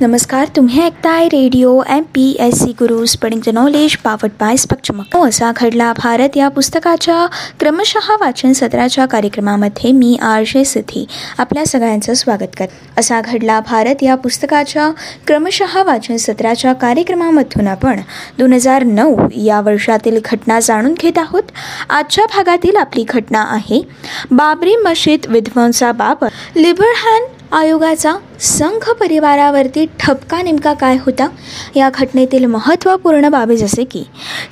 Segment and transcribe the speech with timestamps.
[0.00, 5.16] नमस्कार तुम्ही ऐकताय radio M P S C guru spreading the knowledge powered by स्पक्चमक
[5.16, 7.26] असा घडला भारत या पुस्तकाच्या
[7.60, 11.04] क्रमशः वाचन सत्राच्या कार्यक्रमामध्ये मी आर जे सिद्धी
[11.38, 14.90] आपल्या सगळ्यांचं स्वागत करत असा घडला भारत या पुस्तकाच्या
[15.26, 18.00] क्रमशः वाचन सत्राच्या कार्यक्रमामधून आपण
[18.38, 21.42] दोन हजार नऊ या वर्षातील घटना जाणून घेत आहोत.
[21.88, 23.82] आजच्या भागातील आपली घटना आहे
[24.30, 26.28] बाबरी मशीद विध्वंसाबाबत.
[26.56, 27.24] लिबरहॅन
[27.54, 31.28] आयोगाचा संघ परिवारावरती ठपका नेमका काय होता?
[31.76, 34.02] या घटनेतील महत्त्वपूर्ण बाबी जसे की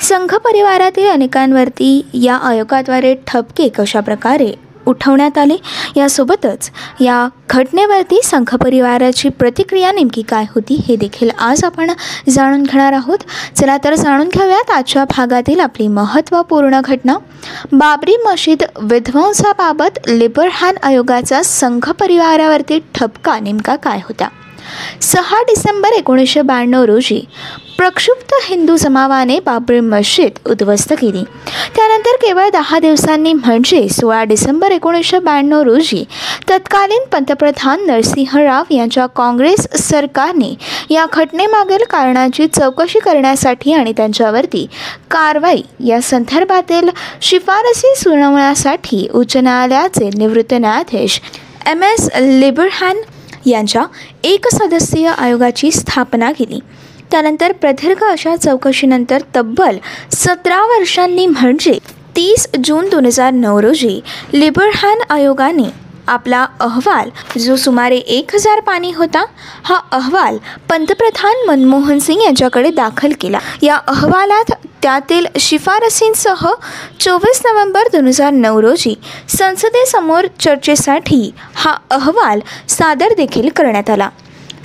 [0.00, 4.52] संघ परिवारातील अनेकांवरती या आयोगाद्वारे ठपके कशा प्रकारे
[4.86, 5.56] उठवण्यात आले.
[5.96, 11.90] यासोबतच या घटनेवरती संघ परिवाराची प्रतिक्रिया नेमकी काय होती हे देखील आज आपण
[12.28, 13.18] जाणून घेणार आहोत.
[13.56, 17.16] चला तर जाणून घेऊयात आजच्या भागातील आपली महत्त्वपूर्ण घटना.
[17.72, 24.28] बाबरी मशीद विध्वंसाबाबत लिबरहॅन आयोगाचा संघ परिवारावरती ठपका नेमका काय होता?
[25.00, 27.20] सहा डिसेंबर एकोणीसशे ब्याण्णव रोजी
[27.78, 31.22] प्रक्षुब्ध हिंदू जमावाने बाबरी मशीद उद्ध्वस्त केली.
[31.76, 36.02] त्यानंतर केवळ दहा दिवसांनी म्हणजे सोळा डिसेंबर एकोणीसशे ब्याण्णव रोजी
[36.50, 40.52] तत्कालीन पंतप्रधान नरसिंह राव यांच्या काँग्रेस सरकारने
[40.90, 44.66] या घटनेमागील कारणाची चौकशी करण्यासाठी आणि त्यांच्यावरती
[45.10, 51.20] कारवाई या संदर्भातील शिफारसी सुनावण्यासाठी उच्च न्यायालयाचे निवृत्त न्यायाधीश
[51.66, 53.00] एम एस लिबरहॅन
[53.46, 53.84] यांच्या
[54.24, 56.58] एक सदस्यीय आयोगाची स्थापना केली.
[57.12, 59.78] त्यानंतर प्रदीर्घ अशा चौकशीनंतर तब्बल
[60.12, 61.78] सतरा वर्षांनी म्हणजे
[62.16, 64.00] तीस जून दोन हजार नऊ रोजी
[64.32, 65.68] लिबरहॅन आयोगाने
[66.08, 69.24] आपला अहवाल जो सुमारे एक हजार पाणी होता
[69.64, 70.38] हा अहवाल
[70.70, 73.38] पंतप्रधान मनमोहन सिंग यांच्याकडे दाखल केला.
[73.62, 76.46] या अहवालात त्यातील शिफारसींसह
[77.00, 78.94] चोवीस नोव्हेंबर दोन हजार नऊ रोजी
[79.38, 84.08] संसदेसमोर चर्चेसाठी हा अहवाल सादर देखील करण्यात आला.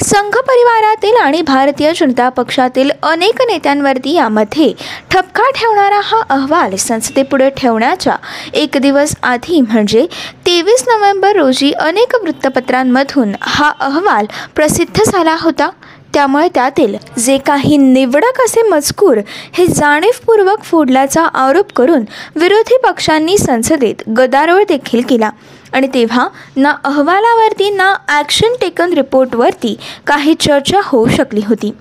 [0.01, 4.71] संघ परिवारातील आणि भारतीय जनता पक्षातील अनेक नेत्यांवरती यामध्ये
[5.11, 8.15] ठपका ठेवणारा हा अहवाल संसदेपुढे ठेवण्याच्या
[8.53, 10.05] एक दिवस आधी म्हणजे
[10.45, 15.69] तेवीस नोव्हेंबर रोजी अनेक वृत्तपत्रांमधून हा अहवाल प्रसिद्ध झाला होता.
[16.13, 19.17] त्यामुळे त्यातील जे काही निवडक असे मजकूर
[19.53, 22.03] हे जाणीवपूर्वक फोडल्याचा आरोप करून
[22.35, 25.29] विरोधी पक्षांनी संसदेत गदारोळ देखील केला.
[25.73, 29.75] आणि तेव्हा ना अहवालावरती ना ॲक्शन टेकन रिपोर्टवरती
[30.07, 31.71] काही चर्चा होऊ शकली होती.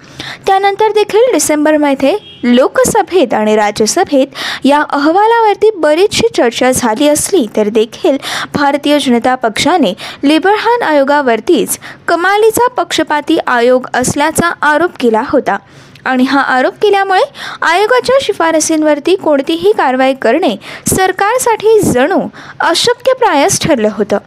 [0.47, 8.17] त्यानंतर देखील डिसेंबरमध्ये लोकसभेत आणि राज्यसभेत या अहवालावरती बरीचशी चर्चा झाली असली तर देखील
[8.55, 9.93] भारतीय जनता पक्षाने
[10.23, 15.57] लिबरहान आयोगावरतीच कमालीचा पक्षपाती आयोग असल्याचा आरोप केला होता.
[16.07, 17.23] आणि हा आरोप केल्यामुळे
[17.63, 20.55] आयोगाच्या शिफारसींवरती कोणतीही कारवाई करणे
[20.87, 22.21] सरकारसाठी जणू
[22.61, 24.19] अशक्यप्रायच ठरलं होतं.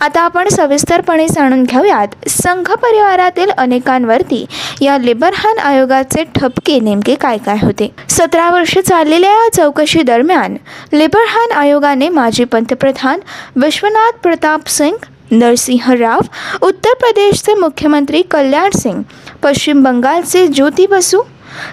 [0.00, 4.44] आता आपण सविस्तरपणे जाणून घेऊयात संघ परिवारातील अनेकांवरती
[4.80, 7.88] या लिबरहान आयोगाचे ठपके नेमके काय काय होते?
[8.08, 10.56] सतरा वर्ष चाललेल्या या चौकशी दरम्यान
[10.92, 13.20] लिबरहान आयोगाने माजी पंतप्रधान
[13.56, 14.96] विश्वनाथ प्रताप सिंग
[15.30, 16.20] नरसिंह राव
[16.62, 19.02] उत्तर प्रदेशचे मुख्यमंत्री कल्याण सिंग
[19.42, 21.22] पश्चिम बंगालचे ज्योती बसू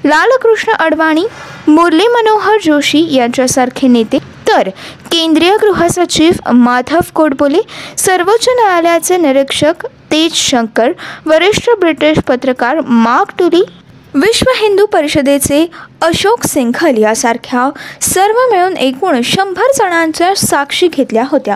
[0.05, 1.25] लालकृष्ण अडवाणी
[1.67, 4.17] मुरली मनोहर जोशी यांच्यासारखे नेते.
[4.47, 4.69] तर
[5.11, 7.61] केंद्रीय गृहसचिव माधव कोडबोले
[7.97, 10.91] सर्वोच्च न्यायालयाचे निरीक्षक तेज शंकर
[11.25, 13.63] वरिष्ठ ब्रिटिश पत्रकार मार्क टुली
[14.13, 15.65] विश्व हिंदू परिषदेचे
[16.01, 17.69] अशोक सिंघल यासारख्या
[18.01, 21.55] सर्व मिळून एकूण शंभर जणांच्या साक्षी घेतल्या होत्या.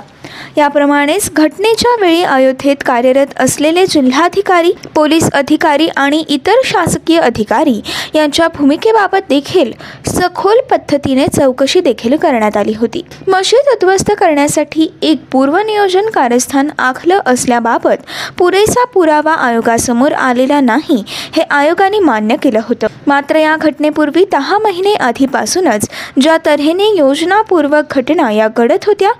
[0.57, 7.81] याप्रमाणेच घटनेच्या वेळी अयोध्येत कार्यरत असलेले जिल्हाधिकारी पोलीस अधिकारी आणि इतर शासकीय अधिकारी
[8.15, 9.71] यांच्या भूमिकेबाबत देखील
[10.07, 13.05] सखोल पद्धतीने चौकशी देखील करण्यात आली होती.
[13.27, 18.03] मशीद उद्ध्वस्त करण्यासाठी एक पूर्वनियोजन कारस्थान आखलं असल्याबाबत
[18.37, 22.87] पुरेसा पुरावा आयोगासमोर आलेला नाही हे आयोगाने मान्य केलं होतं.
[23.07, 25.89] मात्र या घटनेपूर्वी दहा महिने आधीपासूनच
[26.21, 29.11] ज्या तऱ्हेने योजनापूर्वक घटना या घडत होत्या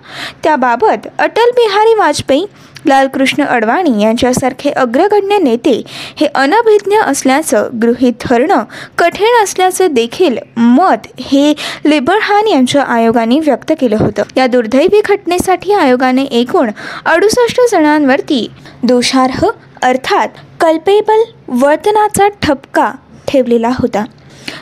[0.43, 2.45] त्याबाबत अटल बिहारी वाजपेयी
[2.85, 5.71] लालकृष्ण अडवाणी यांच्यासारखे अग्रगण्य नेते
[6.17, 8.63] हे अनभिज्ञ असल्याचं गृहीत धरणं
[8.97, 11.53] कठीण असल्याचं देखील मत हे
[11.85, 14.23] लिबरहान यांच्या आयोगाने व्यक्त केलं होतं.
[14.37, 16.71] या दुर्दैवी घटनेसाठी आयोगाने एकूण
[17.05, 18.47] अडुसष्ट जणांवरती
[18.83, 19.45] दोषार्ह
[19.81, 20.27] अर्थात
[20.59, 22.91] कल्पेबल वर्तनाचा ठपका
[23.27, 24.03] ठेवलेला होता.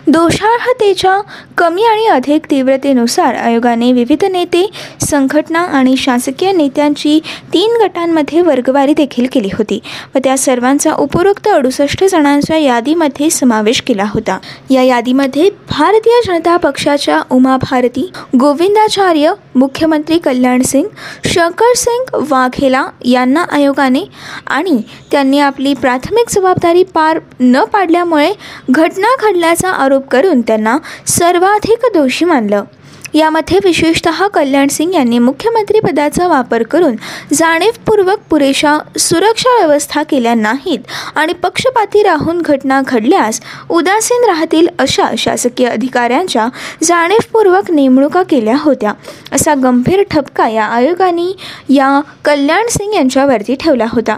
[0.08, 1.20] दोषार्हतेच्या
[1.58, 4.66] कमी आणि अधिक तीव्रतेनुसार आयोगाने विविध नेते
[5.02, 7.20] संघटना आणि शासकीय नेत्यांची
[7.54, 9.80] तीन गटांमध्ये वर्गवारी देखील केली होती
[10.16, 14.38] व त्या सर्वांचा उपरोक्त अडुसष्ट जणांच्या यादीमध्ये समावेश केला होता.
[14.70, 18.10] या यादीमध्ये भारतीय जनता पक्षाच्या उमा भारती
[18.40, 20.88] गोविंदाचार्य मुख्यमंत्री कल्याण सिंग
[21.26, 24.04] शंकर सिंग वाघेला यांना आयोगाने
[24.48, 24.78] आणि
[25.12, 28.32] त्यांनी आपली प्राथमिक जबाबदारी पार न पाडल्यामुळे
[28.70, 30.78] घटना घडल्याचा आरोप करून त्यांना
[31.08, 32.64] सर्वाधिक दोषी मानलं.
[33.14, 36.96] यामध्ये विशेषतः कल्याण सिंग यांनी मुख्यमंत्रीपदाचा वापर करून
[37.34, 40.80] जाणीवपूर्वक पुरेशा सुरक्षा व्यवस्था केल्या नाहीत
[41.16, 43.40] आणि पक्षपाती राहून घटना घडल्यास
[43.70, 46.48] उदासीन राहतील अशा शासकीय अधिकाऱ्यांच्या
[46.84, 48.94] जाणीवपूर्वक नेमणुका केल्या होत्या.
[49.32, 51.36] असा गंभीर ठपका या आयोगाने
[51.70, 54.18] या कल्याण सिंग यांच्यावरती ठेवला होता.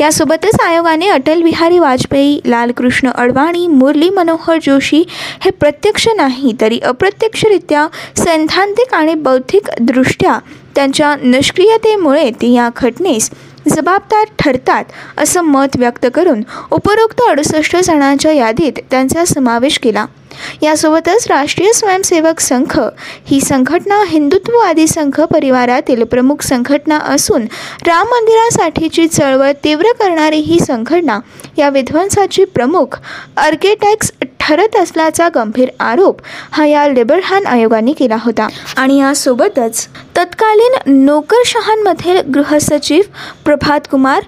[0.00, 5.04] यासोबतच आयोगाने अटल बिहारी वाजपेयी लालकृष्ण अडवाणी मुरली मनोहर जोशी
[5.40, 7.86] हे प्रत्यक्ष नाही तरी अप्रत्यक्षरित्या
[8.16, 10.38] सैद्धांतिक आणि बौद्धिकदृष्ट्या
[10.74, 13.30] त्यांच्या निष्क्रियतेमुळे ते या घटनेस
[13.68, 14.84] जबाबदार ठरतात
[15.18, 20.04] असं मत व्यक्त करून उपरोक्त अडुसष्ट जणांच्या यादीत त्यांचा समावेश केला.
[20.62, 22.80] यासोबतच राष्ट्रीय स्वयंसेवक संघ
[23.26, 27.42] ही संघटना हिंदुत्ववादी संघ परिवारातील प्रमुख संघटना असून
[27.86, 31.18] राम मंदिरासाठीची चळवळ तीव्र करणारी ही संघटना
[31.58, 32.98] या विध्वंसाची प्रमुख
[33.36, 36.20] आर्किटेक्ट्स ठरत असल्याचा गंभीर आरोप
[36.52, 38.48] हा या लेबरहान आयोगाने केला होता.
[38.76, 39.86] आणि यासोबतच
[40.16, 43.02] तत्कालीन नोकरशहांमधील गृहसचिव
[43.44, 44.22] प्रभात कुमार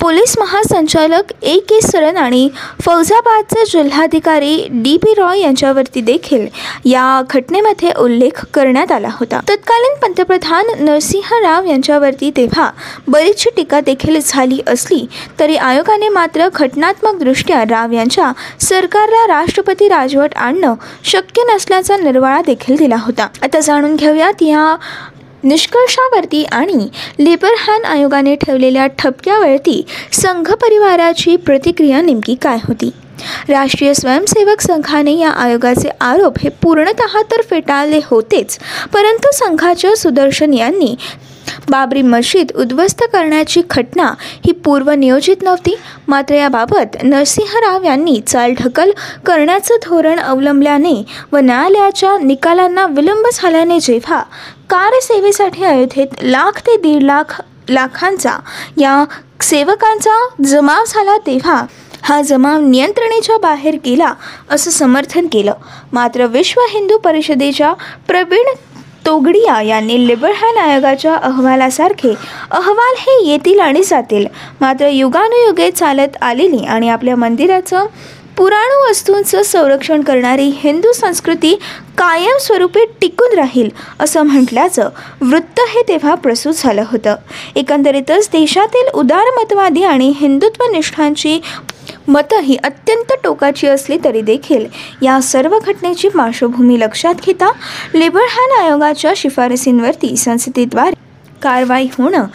[0.00, 2.48] पोलीस महासंचालक ए के सरन आणि
[2.82, 6.46] फौजाबादचे जिल्हाधिकारी डी पी रॉय यांच्यावरती देखील
[6.84, 9.40] या घटनेमध्ये उल्लेख करण्यात आला होता.
[9.48, 12.70] तत्कालीन पंतप्रधान नरसिंह राव यांच्यावरती तेव्हा
[13.08, 15.04] बरीचशी टीका देखील झाली असली
[15.40, 20.74] तरी आयोगाने मात्र घटनात्मकदृष्ट्या राव यांच्या सरकारला राष्ट्रपती राजवट आणणं
[21.04, 23.28] शक्य नसल्याचा निर्वाळा देखील दिला होता.
[23.42, 24.74] आता जाणून घेऊयात या
[25.44, 26.88] निष्कर्षावरती आणि
[27.18, 29.82] लेबरहॅन आयोगाने ठेवलेल्या ठपक्यावरती
[30.12, 32.90] संघ परिवाराची प्रतिक्रिया नेमकी काय होती?
[33.48, 38.58] राष्ट्रीय स्वयंसेवक संघाने या आयोगाचे आरोप हे पूर्णतः तर फेटाळले होतेच
[38.92, 40.94] परंतु संघाच्या सुदर्शन यांनी
[41.70, 44.12] बाबरी मशीद उद्ध्वस्त करण्याची घटना
[44.46, 45.74] ही पूर्वनियोजित नव्हती.
[46.08, 48.90] मात्र याबाबत नरसिंहराव यांनी चालढकल
[49.26, 50.94] करण्याचं धोरण अवलंबल्याने
[51.32, 54.22] व न्यायालयाच्या निकालांना विलंब झाल्याने जेव्हा
[54.70, 58.32] कारसेवेसाठी अयोध्येत लाख ते दीड लाख लाखांचा
[58.76, 59.04] या
[59.42, 61.62] सेवकांचा जमाव झाला तेव्हा
[62.02, 64.12] हा जमाव नियंत्रणेच्या बाहेर गेला
[64.50, 65.52] असं समर्थन केलं.
[65.92, 67.72] मात्र विश्व हिंदू परिषदेच्या
[68.06, 68.54] प्रवीण
[69.06, 72.14] तोगडिया यांनी लिबरहॅन आयोगाच्या अहवालासारखे
[72.50, 74.26] अहवाल हे येतील आणि जातील.
[74.60, 77.86] मात्र युगानुयुगे चालत आलेली आणि आपल्या मंदिराचं
[78.38, 81.54] पुराण वस्तूंचं संरक्षण करणारी हिंदू संस्कृती
[81.98, 83.68] कायमस्वरूपी टिकून राहील
[84.00, 84.88] असं म्हटल्याचं
[85.20, 87.16] वृत्त हे तेव्हा प्रसूत झालं होतं.
[87.56, 91.40] एकंदरीतच देशातील उदारमतवादी आणि हिंदुत्वनिष्ठांची
[92.08, 94.66] मतं ही अत्यंत टोकाची असली तरी देखील
[95.02, 97.52] या सर्व घटनेची पार्श्वभूमी लक्षात घेता
[97.94, 100.94] लिबरहॅन आयोगाच्या शिफारसींवरती संसदेद्वारे
[101.42, 102.26] कारवाई होणं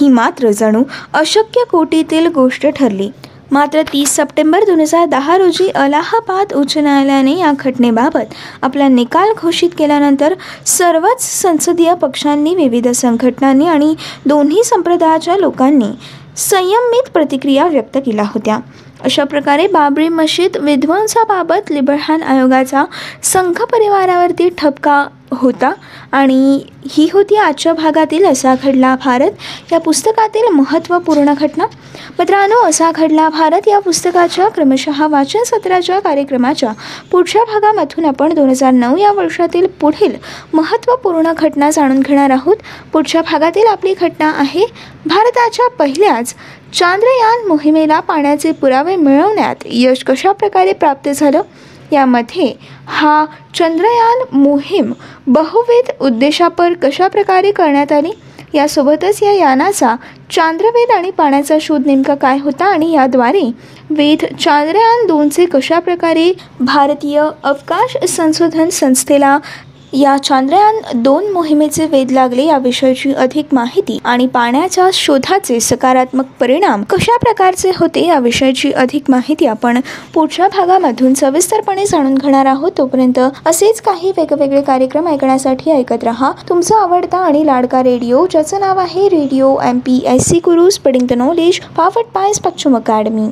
[0.00, 0.82] ही मात्र जणू
[1.12, 3.10] अशक्य कोटीतील गोष्ट ठरली.
[3.52, 9.70] मात्र तीस सप्टेंबर दोन हजार दहा रोजी अलाहाबाद उच्च न्यायालयाने या घटनेबाबत आपला निकाल घोषित
[9.78, 10.34] केल्यानंतर
[10.66, 13.94] सर्वच संसदीय पक्षांनी विविध संघटनांनी आणि
[14.26, 15.90] दोन्ही संप्रदायाच्या लोकांनी
[16.36, 18.58] संयमित प्रतिक्रिया व्यक्त केल्या होत्या.
[19.04, 22.84] अशा प्रकारे बाबरी मशीद विध्वंसाबाबत लिबरहॅन आयोगाचा
[23.22, 25.72] संघ परिवारावरती ठपका होता
[26.12, 26.60] आणि
[26.90, 29.30] ही होती आजच्या भागातील असा घडला भारत.
[29.72, 31.66] या पुस्तकातील महत्त्वपूर्ण घटना.
[32.18, 36.72] मित्रांनो असा घडला भारत या पुस्तकाच्या क्रमशः वाचन सत्राच्या कार्यक्रमाच्या
[37.10, 40.16] पुढच्या भागामधून आपण दोन हजार नऊ या वर्षातील पुढील
[40.54, 42.56] महत्त्वपूर्ण घटना जाणून घेणार आहोत.
[42.92, 44.66] पुढच्या भागातील आपली घटना आहे
[45.06, 46.34] भारताच्या पहिल्याच
[46.74, 51.42] चांद्रयान मोहिमेला पाण्याचे पुरावे मिळवण्यात यश कशा प्रकारे प्राप्त झालं?
[51.92, 52.52] यामध्ये
[52.86, 54.92] हा चंद्रयान मोहीम
[55.26, 58.10] बहुविध उद्देशापर कशा प्रकारे करण्यात आली?
[58.54, 59.94] यासोबतच या यानाचा
[60.32, 63.42] चांद्रवेद आणि पाण्याचा शोध नेमका काय होता आणि याद्वारे
[63.90, 69.38] वेध चांद्रयान दोनचे कशा प्रकारे भारतीय अवकाश संशोधन संस्थेला
[69.92, 77.16] या चांद्रयान दोन मोहिमेचे वेध लागले याविषयीची अधिक माहिती आणि पाण्याच्या शोधाचे सकारात्मक परिणाम कशा
[77.16, 79.80] प्रकारचे होते याविषयीची अधिक माहिती आपण
[80.14, 82.72] पुढच्या भागामधून सविस्तरपणे जाणून घेणार आहोत.
[82.78, 86.30] तोपर्यंत असेच काही वेगवेगळे कार्यक्रम ऐकण्यासाठी ऐकत रहा.
[86.48, 91.06] तुमचा आवडता आणि लाडका रेडिओ ज्याचं नाव आहे radio M P S C guru spreading
[91.06, 93.26] the knowledge फाफट पायस पश्चिम अकॅडमी